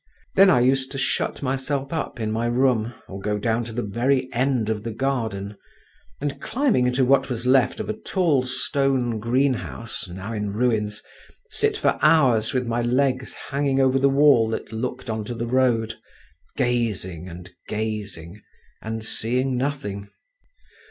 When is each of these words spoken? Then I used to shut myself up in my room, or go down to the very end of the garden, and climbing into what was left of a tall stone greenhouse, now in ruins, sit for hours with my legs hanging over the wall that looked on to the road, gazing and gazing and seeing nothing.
Then 0.33 0.49
I 0.49 0.61
used 0.61 0.91
to 0.93 0.97
shut 0.97 1.43
myself 1.43 1.93
up 1.93 2.19
in 2.19 2.31
my 2.31 2.47
room, 2.47 2.95
or 3.07 3.19
go 3.19 3.37
down 3.37 3.63
to 3.65 3.71
the 3.71 3.83
very 3.83 4.33
end 4.33 4.67
of 4.67 4.81
the 4.81 4.89
garden, 4.89 5.57
and 6.19 6.41
climbing 6.41 6.87
into 6.87 7.05
what 7.05 7.29
was 7.29 7.45
left 7.45 7.79
of 7.79 7.87
a 7.87 7.93
tall 7.93 8.41
stone 8.41 9.19
greenhouse, 9.19 10.07
now 10.07 10.33
in 10.33 10.53
ruins, 10.53 11.03
sit 11.51 11.77
for 11.77 11.99
hours 12.01 12.51
with 12.51 12.65
my 12.65 12.81
legs 12.81 13.35
hanging 13.35 13.79
over 13.79 13.99
the 13.99 14.09
wall 14.09 14.49
that 14.49 14.73
looked 14.73 15.07
on 15.07 15.23
to 15.25 15.35
the 15.35 15.45
road, 15.45 15.99
gazing 16.57 17.29
and 17.29 17.51
gazing 17.67 18.41
and 18.81 19.03
seeing 19.05 19.55
nothing. 19.55 20.09